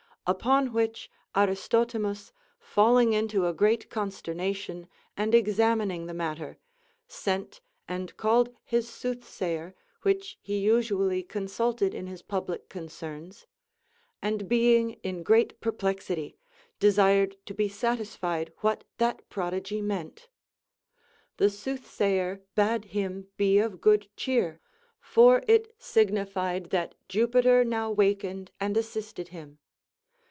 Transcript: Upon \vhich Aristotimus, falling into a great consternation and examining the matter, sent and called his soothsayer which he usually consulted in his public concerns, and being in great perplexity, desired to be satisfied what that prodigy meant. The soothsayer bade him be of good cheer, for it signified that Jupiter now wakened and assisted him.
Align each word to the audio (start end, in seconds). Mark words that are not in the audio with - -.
Upon 0.27 0.69
\vhich 0.69 1.09
Aristotimus, 1.35 2.31
falling 2.59 3.11
into 3.11 3.47
a 3.47 3.53
great 3.55 3.89
consternation 3.89 4.87
and 5.17 5.33
examining 5.33 6.05
the 6.05 6.13
matter, 6.13 6.57
sent 7.07 7.59
and 7.87 8.15
called 8.17 8.55
his 8.63 8.87
soothsayer 8.87 9.73
which 10.03 10.37
he 10.39 10.59
usually 10.59 11.23
consulted 11.23 11.95
in 11.95 12.05
his 12.05 12.21
public 12.21 12.69
concerns, 12.69 13.47
and 14.21 14.47
being 14.47 14.91
in 15.03 15.23
great 15.23 15.59
perplexity, 15.59 16.37
desired 16.79 17.35
to 17.47 17.53
be 17.55 17.67
satisfied 17.67 18.53
what 18.59 18.83
that 18.99 19.27
prodigy 19.27 19.81
meant. 19.81 20.29
The 21.37 21.49
soothsayer 21.49 22.43
bade 22.53 22.85
him 22.95 23.27
be 23.37 23.57
of 23.57 23.81
good 23.81 24.07
cheer, 24.15 24.61
for 25.01 25.41
it 25.47 25.75
signified 25.79 26.69
that 26.69 26.93
Jupiter 27.09 27.65
now 27.65 27.89
wakened 27.91 28.51
and 28.61 28.77
assisted 28.77 29.29
him. 29.29 29.57